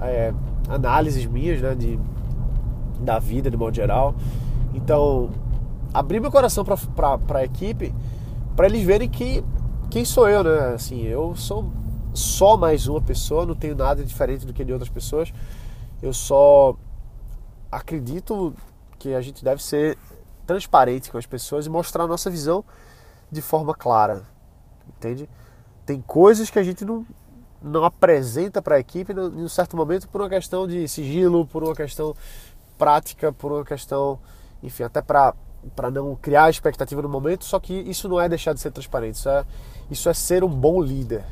é, 0.00 0.32
análises 0.66 1.26
minhas 1.26 1.60
né, 1.60 1.74
de, 1.74 1.98
da 3.00 3.18
vida 3.18 3.50
de 3.50 3.56
modo 3.56 3.76
geral. 3.76 4.14
Então, 4.72 5.28
abri 5.92 6.20
meu 6.20 6.30
coração 6.30 6.64
para 6.64 7.38
a 7.38 7.44
equipe, 7.44 7.92
para 8.56 8.66
eles 8.66 8.82
verem 8.82 9.08
que 9.08 9.44
quem 9.90 10.04
sou 10.04 10.26
eu, 10.28 10.42
né? 10.42 10.74
Assim, 10.74 11.02
eu 11.02 11.34
sou 11.34 11.70
só 12.14 12.56
mais 12.56 12.86
uma 12.86 13.00
pessoa, 13.00 13.44
não 13.44 13.54
tenho 13.54 13.74
nada 13.74 14.02
diferente 14.04 14.46
do 14.46 14.54
que 14.54 14.64
de 14.64 14.72
outras 14.72 14.88
pessoas. 14.88 15.32
Eu 16.00 16.12
só 16.12 16.76
acredito 17.70 18.54
que 18.98 19.14
a 19.14 19.20
gente 19.20 19.44
deve 19.44 19.62
ser 19.62 19.96
transparente 20.46 21.10
com 21.10 21.18
as 21.18 21.26
pessoas 21.26 21.66
e 21.66 21.70
mostrar 21.70 22.04
a 22.04 22.06
nossa 22.06 22.30
visão 22.30 22.64
de 23.30 23.40
forma 23.40 23.74
clara, 23.74 24.24
entende? 24.88 25.28
Tem 25.86 26.00
coisas 26.00 26.50
que 26.50 26.58
a 26.58 26.62
gente 26.62 26.84
não, 26.84 27.06
não 27.62 27.84
apresenta 27.84 28.60
para 28.60 28.76
a 28.76 28.80
equipe 28.80 29.12
em 29.12 29.44
um 29.44 29.48
certo 29.48 29.76
momento 29.76 30.08
por 30.08 30.20
uma 30.20 30.28
questão 30.28 30.66
de 30.66 30.88
sigilo, 30.88 31.46
por 31.46 31.62
uma 31.62 31.74
questão 31.74 32.14
prática, 32.76 33.32
por 33.32 33.52
uma 33.52 33.64
questão, 33.64 34.18
enfim, 34.62 34.82
até 34.82 35.00
para 35.00 35.34
para 35.76 35.90
não 35.90 36.16
criar 36.16 36.48
expectativa 36.48 37.02
no 37.02 37.08
momento, 37.08 37.44
só 37.44 37.60
que 37.60 37.74
isso 37.74 38.08
não 38.08 38.18
é 38.18 38.26
deixar 38.28 38.54
de 38.54 38.60
ser 38.60 38.70
transparente, 38.70 39.16
isso 39.16 39.28
é, 39.28 39.44
isso 39.90 40.08
é 40.08 40.14
ser 40.14 40.42
um 40.42 40.48
bom 40.48 40.80
líder. 40.82 41.22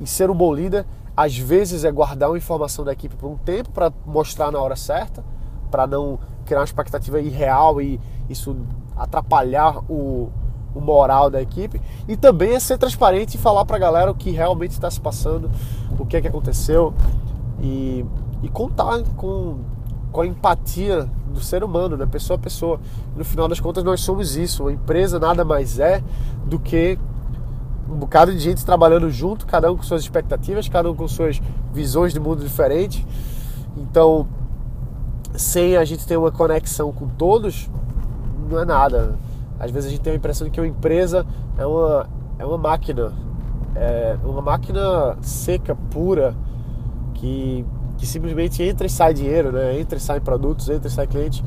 E 0.00 0.06
ser 0.06 0.30
um 0.30 0.34
bom 0.34 0.52
líder, 0.52 0.86
às 1.16 1.36
vezes, 1.36 1.82
é 1.82 1.90
guardar 1.90 2.28
uma 2.28 2.36
informação 2.36 2.84
da 2.84 2.92
equipe 2.92 3.16
por 3.16 3.28
um 3.28 3.38
tempo 3.38 3.70
para 3.70 3.90
mostrar 4.04 4.52
na 4.52 4.60
hora 4.60 4.76
certa, 4.76 5.24
para 5.68 5.86
não 5.86 6.18
criar 6.44 6.60
uma 6.60 6.64
expectativa 6.64 7.20
irreal 7.20 7.80
e 7.80 8.00
isso 8.28 8.56
atrapalhar 8.96 9.78
o, 9.90 10.30
o 10.74 10.80
moral 10.80 11.30
da 11.30 11.40
equipe. 11.40 11.80
E 12.06 12.16
também 12.16 12.54
é 12.54 12.60
ser 12.60 12.78
transparente 12.78 13.34
e 13.34 13.38
falar 13.38 13.64
para 13.64 13.76
a 13.76 13.78
galera 13.78 14.10
o 14.10 14.14
que 14.14 14.30
realmente 14.30 14.72
está 14.72 14.90
se 14.90 15.00
passando, 15.00 15.50
o 15.98 16.06
que 16.06 16.16
é 16.16 16.20
que 16.20 16.28
aconteceu 16.28 16.92
e, 17.60 18.04
e 18.42 18.48
contar 18.48 19.02
com, 19.16 19.58
com 20.10 20.20
a 20.20 20.26
empatia 20.26 21.08
do 21.28 21.40
ser 21.40 21.62
humano, 21.62 21.96
né? 21.96 22.06
pessoa 22.06 22.36
a 22.36 22.40
pessoa. 22.40 22.80
No 23.16 23.24
final 23.24 23.48
das 23.48 23.60
contas, 23.60 23.84
nós 23.84 24.00
somos 24.00 24.36
isso. 24.36 24.64
Uma 24.64 24.72
empresa 24.72 25.18
nada 25.18 25.44
mais 25.44 25.78
é 25.78 26.02
do 26.46 26.58
que 26.58 26.98
um 27.88 27.96
bocado 27.96 28.32
de 28.32 28.38
gente 28.38 28.64
trabalhando 28.64 29.10
junto, 29.10 29.46
cada 29.46 29.72
um 29.72 29.76
com 29.76 29.82
suas 29.82 30.02
expectativas, 30.02 30.68
cada 30.68 30.90
um 30.90 30.94
com 30.94 31.08
suas 31.08 31.40
visões 31.72 32.12
de 32.12 32.20
mundo 32.20 32.42
diferentes. 32.42 33.04
Então, 33.76 34.26
sem 35.38 35.76
a 35.76 35.84
gente 35.84 36.06
ter 36.06 36.16
uma 36.16 36.32
conexão 36.32 36.92
com 36.92 37.06
todos, 37.06 37.70
não 38.50 38.60
é 38.60 38.64
nada. 38.64 39.14
Às 39.58 39.70
vezes 39.70 39.88
a 39.88 39.90
gente 39.90 40.02
tem 40.02 40.12
a 40.12 40.16
impressão 40.16 40.46
de 40.46 40.50
que 40.50 40.60
uma 40.60 40.66
empresa 40.66 41.24
é 41.56 41.64
uma, 41.64 42.06
é 42.38 42.44
uma 42.44 42.58
máquina, 42.58 43.12
é 43.74 44.16
uma 44.24 44.42
máquina 44.42 45.16
seca, 45.22 45.76
pura, 45.90 46.34
que, 47.14 47.64
que 47.96 48.06
simplesmente 48.06 48.62
entra 48.62 48.86
e 48.86 48.90
sai 48.90 49.14
dinheiro, 49.14 49.52
né? 49.52 49.78
entra 49.78 49.96
e 49.96 50.00
sai 50.00 50.20
produtos, 50.20 50.68
entra 50.68 50.88
e 50.88 50.90
sai 50.90 51.06
cliente. 51.06 51.44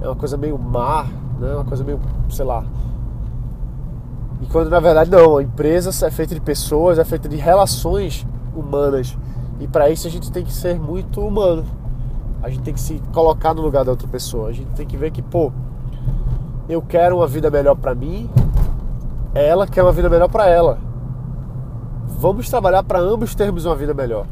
É 0.00 0.06
uma 0.06 0.16
coisa 0.16 0.36
meio 0.36 0.58
mar, 0.58 1.08
né? 1.40 1.54
uma 1.54 1.64
coisa 1.64 1.84
meio, 1.84 2.00
sei 2.30 2.44
lá. 2.44 2.64
E 4.40 4.46
quando 4.46 4.70
na 4.70 4.80
verdade 4.80 5.10
não, 5.10 5.36
a 5.36 5.42
empresa 5.42 6.06
é 6.06 6.10
feita 6.10 6.34
de 6.34 6.40
pessoas, 6.40 6.98
é 6.98 7.04
feita 7.04 7.28
de 7.28 7.36
relações 7.36 8.26
humanas. 8.54 9.16
E 9.60 9.68
para 9.68 9.90
isso 9.90 10.06
a 10.06 10.10
gente 10.10 10.30
tem 10.30 10.44
que 10.44 10.52
ser 10.52 10.78
muito 10.78 11.20
humano. 11.20 11.81
A 12.42 12.50
gente 12.50 12.62
tem 12.62 12.74
que 12.74 12.80
se 12.80 13.00
colocar 13.12 13.54
no 13.54 13.62
lugar 13.62 13.84
da 13.84 13.92
outra 13.92 14.08
pessoa. 14.08 14.48
A 14.48 14.52
gente 14.52 14.70
tem 14.72 14.86
que 14.86 14.96
ver 14.96 15.10
que, 15.10 15.22
pô, 15.22 15.52
eu 16.68 16.82
quero 16.82 17.16
uma 17.16 17.26
vida 17.26 17.50
melhor 17.50 17.76
para 17.76 17.94
mim, 17.94 18.28
ela 19.34 19.66
quer 19.66 19.82
uma 19.82 19.92
vida 19.92 20.08
melhor 20.08 20.28
para 20.28 20.48
ela. 20.48 20.78
Vamos 22.18 22.48
trabalhar 22.48 22.82
para 22.82 22.98
ambos 22.98 23.34
termos 23.34 23.64
uma 23.64 23.76
vida 23.76 23.94
melhor. 23.94 24.26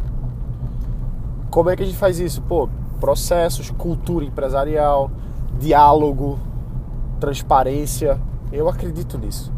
Como 1.51 1.71
é 1.71 1.77
que 1.77 1.83
a 1.83 1.87
gente 1.87 1.99
faz 1.99 2.19
isso? 2.19 2.43
Pô, 2.43 2.69
processos, 2.99 3.71
cultura 3.71 4.25
empresarial, 4.25 5.11
diálogo, 5.59 6.39
transparência. 7.19 8.21
Eu 8.53 8.69
acredito 8.69 9.19
nisso. 9.19 9.53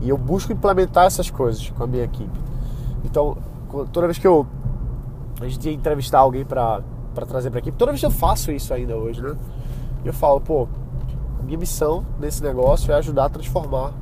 E 0.00 0.08
eu 0.08 0.16
busco 0.16 0.52
implementar 0.52 1.06
essas 1.06 1.30
coisas 1.30 1.70
com 1.70 1.84
a 1.84 1.86
minha 1.86 2.04
equipe. 2.04 2.40
Então, 3.04 3.36
toda 3.92 4.06
vez 4.06 4.18
que 4.18 4.26
eu 4.26 4.46
a 5.40 5.48
gente 5.48 5.66
ia 5.66 5.72
entrevistar 5.72 6.18
alguém 6.18 6.44
para 6.44 6.82
trazer 7.26 7.50
para 7.50 7.58
a 7.58 7.60
equipe, 7.60 7.76
toda 7.76 7.92
vez 7.92 8.00
que 8.00 8.06
eu 8.06 8.10
faço 8.10 8.52
isso 8.52 8.72
ainda 8.72 8.96
hoje, 8.96 9.22
né? 9.22 9.36
Eu 10.04 10.12
falo, 10.12 10.40
pô, 10.40 10.68
minha 11.44 11.58
missão 11.58 12.04
nesse 12.18 12.42
negócio 12.42 12.92
é 12.92 12.96
ajudar 12.96 13.26
a 13.26 13.28
transformar 13.28 13.92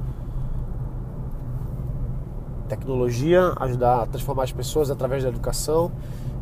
tecnologia, 2.69 3.53
ajudar 3.57 4.03
a 4.03 4.07
transformar 4.07 4.45
as 4.45 4.53
pessoas 4.53 4.91
através 4.91 5.23
da 5.23 5.31
educação. 5.31 5.91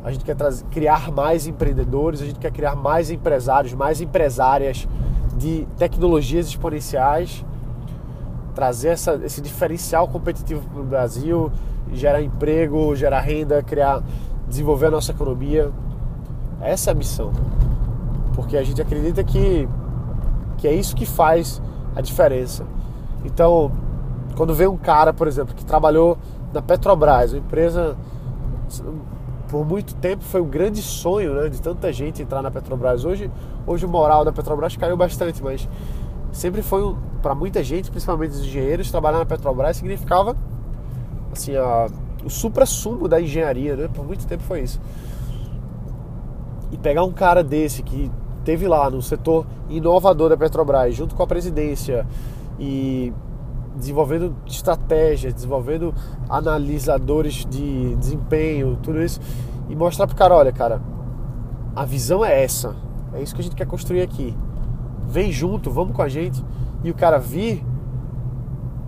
A 0.04 0.12
gente 0.12 0.24
quer 0.24 0.36
trazer, 0.36 0.64
criar 0.66 1.10
mais 1.10 1.46
empreendedores, 1.46 2.20
a 2.20 2.26
gente 2.26 2.38
quer 2.38 2.50
criar 2.50 2.76
mais 2.76 3.10
empresários, 3.10 3.72
mais 3.72 4.00
empresárias 4.00 4.86
de 5.36 5.66
tecnologias 5.78 6.46
exponenciais, 6.46 7.44
trazer 8.54 8.88
essa, 8.88 9.20
esse 9.24 9.40
diferencial 9.40 10.08
competitivo 10.08 10.62
para 10.68 10.80
o 10.80 10.84
Brasil, 10.84 11.52
gerar 11.92 12.22
emprego, 12.22 12.94
gerar 12.94 13.20
renda, 13.20 13.62
criar, 13.62 14.02
desenvolver 14.48 14.86
a 14.86 14.90
nossa 14.90 15.12
economia. 15.12 15.70
Essa 16.66 16.90
é 16.90 16.92
a 16.92 16.94
missão. 16.94 17.32
Porque 18.34 18.56
a 18.56 18.62
gente 18.62 18.80
acredita 18.80 19.22
que 19.22 19.68
que 20.58 20.66
é 20.66 20.72
isso 20.72 20.96
que 20.96 21.04
faz 21.04 21.60
a 21.94 22.00
diferença. 22.00 22.64
Então, 23.24 23.70
quando 24.36 24.54
vem 24.54 24.66
um 24.66 24.76
cara, 24.76 25.12
por 25.12 25.28
exemplo, 25.28 25.54
que 25.54 25.64
trabalhou 25.64 26.16
na 26.52 26.62
Petrobras, 26.62 27.32
uma 27.32 27.40
empresa 27.40 27.96
por 29.48 29.64
muito 29.64 29.94
tempo 29.96 30.24
foi 30.24 30.40
um 30.40 30.48
grande 30.48 30.82
sonho 30.82 31.34
né, 31.34 31.48
de 31.48 31.60
tanta 31.60 31.92
gente 31.92 32.22
entrar 32.22 32.42
na 32.42 32.50
Petrobras. 32.50 33.04
Hoje, 33.04 33.30
hoje 33.66 33.86
o 33.86 33.88
moral 33.88 34.24
da 34.24 34.32
Petrobras 34.32 34.76
caiu 34.76 34.96
bastante, 34.96 35.42
mas 35.42 35.68
sempre 36.32 36.62
foi 36.62 36.82
um, 36.82 36.96
para 37.22 37.34
muita 37.34 37.62
gente, 37.62 37.90
principalmente 37.90 38.32
os 38.32 38.40
engenheiros, 38.40 38.90
trabalhar 38.90 39.18
na 39.18 39.26
Petrobras 39.26 39.76
significava 39.76 40.36
assim, 41.32 41.54
a, 41.54 41.86
o 42.24 42.30
supra-sumo 42.30 43.06
da 43.06 43.20
engenharia, 43.20 43.76
né? 43.76 43.88
Por 43.92 44.04
muito 44.04 44.26
tempo 44.26 44.42
foi 44.42 44.62
isso. 44.62 44.80
E 46.70 46.76
pegar 46.76 47.04
um 47.04 47.12
cara 47.12 47.42
desse 47.42 47.82
que 47.82 48.10
teve 48.44 48.66
lá 48.68 48.88
no 48.90 49.02
setor 49.02 49.46
inovador 49.68 50.30
da 50.30 50.36
Petrobras, 50.36 50.94
junto 50.94 51.14
com 51.14 51.22
a 51.22 51.26
presidência 51.26 52.06
e 52.58 53.12
desenvolvendo 53.76 54.34
estratégias, 54.46 55.34
desenvolvendo 55.34 55.94
analisadores 56.28 57.44
de 57.44 57.94
desempenho, 57.96 58.78
tudo 58.82 59.02
isso, 59.02 59.20
e 59.68 59.76
mostrar 59.76 60.06
pro 60.06 60.16
cara, 60.16 60.34
olha, 60.34 60.52
cara, 60.52 60.80
a 61.74 61.84
visão 61.84 62.24
é 62.24 62.42
essa, 62.42 62.74
é 63.12 63.22
isso 63.22 63.34
que 63.34 63.40
a 63.40 63.44
gente 63.44 63.56
quer 63.56 63.66
construir 63.66 64.02
aqui. 64.02 64.34
Vem 65.08 65.30
junto, 65.30 65.70
vamos 65.70 65.94
com 65.94 66.02
a 66.02 66.08
gente. 66.08 66.42
E 66.82 66.90
o 66.90 66.94
cara 66.94 67.18
vir 67.18 67.64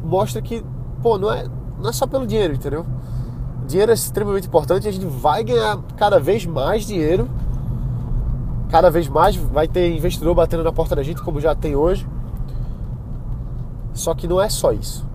mostra 0.02 0.40
que, 0.40 0.64
pô, 1.02 1.18
não 1.18 1.32
é, 1.32 1.46
não 1.78 1.90
é 1.90 1.92
só 1.92 2.06
pelo 2.06 2.26
dinheiro, 2.26 2.54
entendeu? 2.54 2.86
Dinheiro 3.66 3.90
é 3.90 3.94
extremamente 3.94 4.46
importante, 4.46 4.88
a 4.88 4.90
gente 4.90 5.06
vai 5.06 5.44
ganhar 5.44 5.78
cada 5.96 6.18
vez 6.18 6.46
mais 6.46 6.86
dinheiro 6.86 7.28
Cada 8.70 8.90
vez 8.90 9.08
mais 9.08 9.34
vai 9.34 9.66
ter 9.66 9.94
investidor 9.96 10.34
batendo 10.34 10.62
na 10.62 10.72
porta 10.72 10.94
da 10.94 11.02
gente, 11.02 11.22
como 11.22 11.40
já 11.40 11.54
tem 11.54 11.74
hoje. 11.74 12.06
Só 13.94 14.14
que 14.14 14.28
não 14.28 14.40
é 14.40 14.48
só 14.48 14.72
isso. 14.72 15.06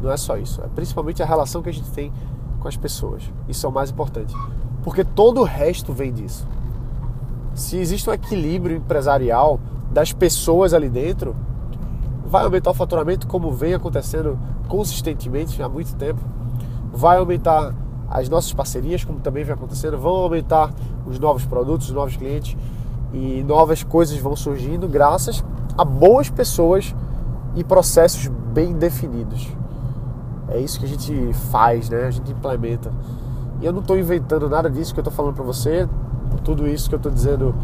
Não 0.00 0.10
é 0.10 0.16
só 0.16 0.36
isso. 0.36 0.62
É 0.62 0.68
principalmente 0.68 1.22
a 1.22 1.26
relação 1.26 1.62
que 1.62 1.68
a 1.68 1.72
gente 1.72 1.90
tem 1.90 2.12
com 2.60 2.68
as 2.68 2.76
pessoas. 2.76 3.24
Isso 3.48 3.66
é 3.66 3.68
o 3.68 3.72
mais 3.72 3.90
importante. 3.90 4.34
Porque 4.82 5.04
todo 5.04 5.40
o 5.40 5.44
resto 5.44 5.92
vem 5.92 6.12
disso. 6.12 6.46
Se 7.54 7.76
existe 7.76 8.08
um 8.08 8.12
equilíbrio 8.12 8.76
empresarial 8.76 9.60
das 9.90 10.12
pessoas 10.12 10.72
ali 10.72 10.88
dentro, 10.88 11.36
vai 12.24 12.44
aumentar 12.44 12.70
o 12.70 12.74
faturamento 12.74 13.26
como 13.26 13.50
vem 13.50 13.74
acontecendo 13.74 14.38
consistentemente 14.68 15.62
há 15.62 15.68
muito 15.68 15.94
tempo. 15.96 16.20
Vai 16.92 17.18
aumentar 17.18 17.74
as 18.12 18.28
nossas 18.28 18.52
parcerias, 18.52 19.04
como 19.04 19.20
também 19.20 19.42
vem 19.42 19.54
acontecendo, 19.54 19.98
vão 19.98 20.14
aumentar 20.16 20.70
os 21.06 21.18
novos 21.18 21.46
produtos, 21.46 21.88
os 21.88 21.94
novos 21.94 22.14
clientes 22.14 22.56
e 23.12 23.42
novas 23.42 23.82
coisas 23.82 24.16
vão 24.18 24.36
surgindo 24.36 24.86
graças 24.86 25.42
a 25.78 25.84
boas 25.84 26.28
pessoas 26.28 26.94
e 27.56 27.64
processos 27.64 28.28
bem 28.52 28.74
definidos. 28.74 29.48
É 30.48 30.60
isso 30.60 30.78
que 30.78 30.84
a 30.84 30.88
gente 30.88 31.32
faz, 31.50 31.88
né? 31.88 32.04
A 32.04 32.10
gente 32.10 32.30
implementa. 32.30 32.92
E 33.62 33.64
eu 33.64 33.72
não 33.72 33.80
estou 33.80 33.98
inventando 33.98 34.48
nada 34.48 34.68
disso 34.68 34.92
que 34.92 35.00
eu 35.00 35.02
estou 35.02 35.12
falando 35.12 35.34
para 35.34 35.44
você. 35.44 35.88
Tudo 36.44 36.68
isso 36.68 36.90
que 36.90 36.94
eu 36.94 36.98
estou 36.98 37.10
dizendo 37.10 37.54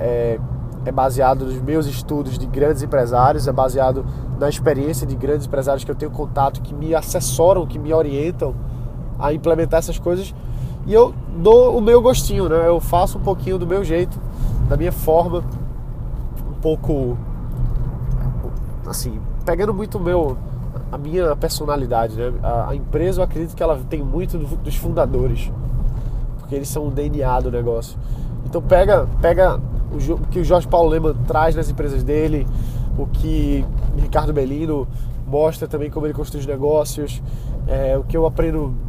é, 0.00 0.40
é 0.84 0.90
baseado 0.90 1.44
nos 1.44 1.60
meus 1.60 1.86
estudos 1.86 2.36
de 2.36 2.46
grandes 2.46 2.82
empresários, 2.82 3.46
é 3.46 3.52
baseado 3.52 4.04
na 4.40 4.48
experiência 4.48 5.06
de 5.06 5.14
grandes 5.14 5.46
empresários 5.46 5.84
que 5.84 5.90
eu 5.90 5.94
tenho 5.94 6.10
contato, 6.10 6.60
que 6.60 6.74
me 6.74 6.94
assessoram, 6.96 7.64
que 7.64 7.78
me 7.78 7.92
orientam 7.92 8.54
a 9.18 9.32
implementar 9.32 9.78
essas 9.78 9.98
coisas 9.98 10.34
e 10.88 10.94
eu 10.94 11.14
dou 11.36 11.76
o 11.76 11.82
meu 11.82 12.00
gostinho, 12.00 12.48
né? 12.48 12.66
Eu 12.66 12.80
faço 12.80 13.18
um 13.18 13.20
pouquinho 13.20 13.58
do 13.58 13.66
meu 13.66 13.84
jeito, 13.84 14.18
da 14.70 14.76
minha 14.76 14.90
forma, 14.90 15.44
um 16.48 16.60
pouco 16.62 17.18
assim, 18.86 19.20
pegando 19.44 19.74
muito 19.74 20.00
meu 20.00 20.36
a 20.90 20.96
minha 20.96 21.36
personalidade, 21.36 22.16
né? 22.16 22.32
A, 22.42 22.70
a, 22.70 22.74
empresa 22.74 23.20
eu 23.20 23.24
acredito 23.24 23.54
que 23.54 23.62
ela 23.62 23.78
tem 23.90 24.02
muito 24.02 24.38
do, 24.38 24.56
dos 24.56 24.76
fundadores, 24.76 25.52
porque 26.38 26.54
eles 26.54 26.68
são 26.68 26.86
o 26.86 26.90
DNA 26.90 27.40
do 27.40 27.50
negócio. 27.50 27.98
Então 28.46 28.62
pega, 28.62 29.06
pega 29.20 29.60
o, 29.92 30.12
o 30.14 30.18
que 30.28 30.40
o 30.40 30.44
Jorge 30.44 30.66
Paulo 30.66 30.88
Lema 30.88 31.14
traz 31.26 31.54
nas 31.54 31.68
empresas 31.68 32.02
dele, 32.02 32.46
o 32.96 33.06
que 33.06 33.62
Ricardo 33.98 34.32
Belino 34.32 34.88
mostra 35.26 35.68
também 35.68 35.90
como 35.90 36.06
ele 36.06 36.14
construi 36.14 36.40
os 36.40 36.46
negócios, 36.46 37.22
é, 37.66 37.98
o 37.98 38.04
que 38.04 38.16
eu 38.16 38.24
aprendo 38.24 38.87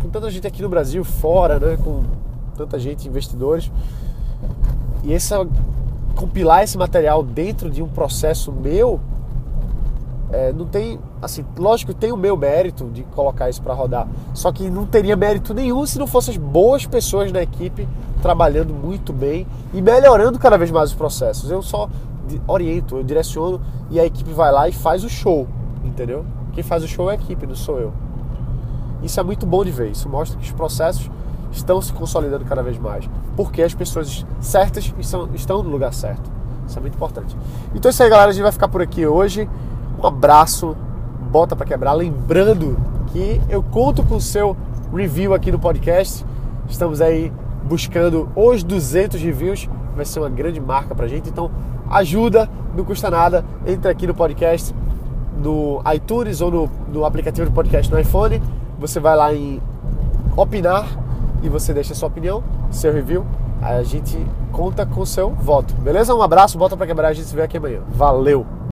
com 0.00 0.08
tanta 0.08 0.30
gente 0.30 0.46
aqui 0.46 0.62
no 0.62 0.68
Brasil, 0.68 1.04
fora, 1.04 1.58
né? 1.58 1.78
Com 1.82 2.02
tanta 2.56 2.78
gente, 2.78 3.08
investidores. 3.08 3.70
E 5.04 5.12
essa, 5.12 5.46
compilar 6.14 6.62
esse 6.62 6.76
material 6.76 7.22
dentro 7.22 7.70
de 7.70 7.82
um 7.82 7.88
processo 7.88 8.52
meu 8.52 9.00
é, 10.30 10.52
não 10.52 10.66
tem, 10.66 10.98
assim, 11.22 11.44
lógico 11.56 11.94
tem 11.94 12.12
o 12.12 12.16
meu 12.16 12.36
mérito 12.36 12.84
de 12.90 13.02
colocar 13.02 13.48
isso 13.48 13.62
para 13.62 13.72
rodar, 13.72 14.06
só 14.34 14.52
que 14.52 14.68
não 14.68 14.84
teria 14.84 15.16
mérito 15.16 15.54
nenhum 15.54 15.86
se 15.86 15.98
não 15.98 16.06
fossem 16.06 16.32
as 16.32 16.38
boas 16.38 16.84
pessoas 16.84 17.32
da 17.32 17.42
equipe 17.42 17.88
trabalhando 18.20 18.74
muito 18.74 19.12
bem 19.12 19.46
e 19.72 19.80
melhorando 19.80 20.38
cada 20.38 20.58
vez 20.58 20.70
mais 20.70 20.90
os 20.90 20.96
processos. 20.96 21.50
Eu 21.50 21.62
só 21.62 21.88
oriento, 22.46 22.96
eu 22.98 23.02
direciono 23.02 23.60
e 23.90 23.98
a 23.98 24.04
equipe 24.04 24.30
vai 24.32 24.52
lá 24.52 24.68
e 24.68 24.72
faz 24.72 25.02
o 25.02 25.08
show, 25.08 25.46
entendeu? 25.82 26.26
Quem 26.52 26.62
faz 26.62 26.82
o 26.84 26.88
show 26.88 27.08
é 27.08 27.12
a 27.12 27.14
equipe, 27.14 27.46
não 27.46 27.54
sou 27.54 27.78
eu. 27.78 27.92
Isso 29.02 29.18
é 29.20 29.22
muito 29.22 29.46
bom 29.46 29.64
de 29.64 29.70
ver, 29.70 29.90
isso 29.90 30.08
mostra 30.08 30.38
que 30.38 30.44
os 30.44 30.52
processos 30.52 31.10
estão 31.52 31.80
se 31.80 31.92
consolidando 31.92 32.44
cada 32.44 32.62
vez 32.62 32.78
mais, 32.78 33.08
porque 33.36 33.62
as 33.62 33.74
pessoas 33.74 34.26
certas 34.40 34.92
estão, 35.34 35.62
no 35.62 35.70
lugar 35.70 35.92
certo. 35.92 36.30
Isso 36.66 36.78
é 36.78 36.82
muito 36.82 36.94
importante. 36.94 37.36
Então 37.74 37.88
é 37.88 37.92
isso 37.92 38.02
aí, 38.02 38.10
galera. 38.10 38.30
A 38.30 38.32
gente 38.32 38.42
vai 38.42 38.52
ficar 38.52 38.68
por 38.68 38.82
aqui 38.82 39.06
hoje. 39.06 39.48
Um 40.02 40.06
abraço, 40.06 40.76
bota 41.30 41.56
para 41.56 41.64
quebrar. 41.64 41.94
Lembrando 41.94 42.76
que 43.06 43.40
eu 43.48 43.62
conto 43.62 44.02
com 44.04 44.16
o 44.16 44.20
seu 44.20 44.54
review 44.94 45.32
aqui 45.32 45.50
no 45.50 45.58
podcast. 45.58 46.24
Estamos 46.68 47.00
aí 47.00 47.32
buscando 47.64 48.28
os 48.36 48.62
200 48.62 49.20
reviews. 49.20 49.66
Vai 49.96 50.04
ser 50.04 50.20
uma 50.20 50.28
grande 50.28 50.60
marca 50.60 50.94
pra 50.94 51.08
gente. 51.08 51.30
Então, 51.30 51.50
ajuda, 51.88 52.48
não 52.76 52.84
custa 52.84 53.10
nada. 53.10 53.42
Entra 53.66 53.90
aqui 53.90 54.06
no 54.06 54.14
podcast, 54.14 54.74
no 55.42 55.82
iTunes 55.94 56.42
ou 56.42 56.50
no, 56.50 56.70
no 56.92 57.04
aplicativo 57.06 57.48
de 57.48 57.54
podcast 57.54 57.90
no 57.90 57.98
iPhone. 57.98 58.42
Você 58.78 59.00
vai 59.00 59.16
lá 59.16 59.34
em 59.34 59.60
opinar 60.36 60.86
e 61.42 61.48
você 61.48 61.72
deixa 61.72 61.94
sua 61.94 62.08
opinião, 62.08 62.42
seu 62.70 62.92
review. 62.92 63.26
A 63.60 63.82
gente 63.82 64.16
conta 64.52 64.86
com 64.86 65.04
seu 65.04 65.30
voto, 65.30 65.74
beleza? 65.74 66.14
Um 66.14 66.22
abraço, 66.22 66.56
bota 66.56 66.76
para 66.76 66.86
quebrar, 66.86 67.08
a 67.08 67.12
gente 67.12 67.26
se 67.26 67.34
vê 67.34 67.42
aqui 67.42 67.56
amanhã. 67.56 67.80
Valeu! 67.88 68.57